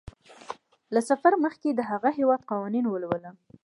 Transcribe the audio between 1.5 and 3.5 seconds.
د هغه هیواد قوانین ولوله.